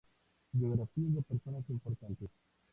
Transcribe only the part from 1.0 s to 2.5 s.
de personas importantes.